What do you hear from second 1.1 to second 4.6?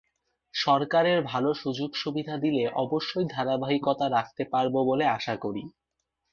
ভালো সুযোগ-সুবিধা দিলে অবশ্যই ধারাবাহিকতা রাখতে